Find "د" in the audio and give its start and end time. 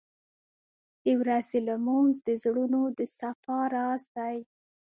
1.05-1.07, 2.27-2.29, 2.97-2.99